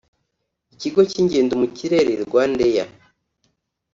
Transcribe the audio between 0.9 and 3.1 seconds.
cy’ingendo mu kirere Rwanda air